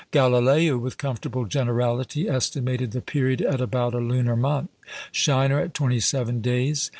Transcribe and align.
Galileo, 0.09 0.79
with 0.79 0.97
"comfortable 0.97 1.45
generality," 1.45 2.27
estimated 2.27 2.89
the 2.91 3.01
period 3.01 3.39
at 3.39 3.61
"about 3.61 3.93
a 3.93 3.99
lunar 3.99 4.35
month"; 4.35 4.71
Scheiner, 5.13 5.61
at 5.63 5.75
twenty 5.75 5.99
seven 5.99 6.41
days. 6.41 6.89